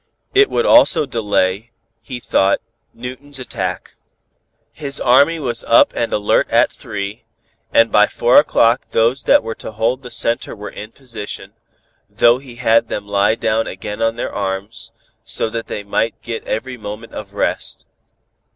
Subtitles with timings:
[0.33, 1.69] It would also delay,
[2.01, 2.59] he thought,
[2.91, 3.93] Newton's attack.
[4.71, 7.23] His army was up and alert at three,
[7.71, 11.53] and by four o'clock those that were to hold the center were in position,
[12.09, 14.91] though he had them lie down again on their arms,
[15.23, 17.85] so that they might get every moment of rest.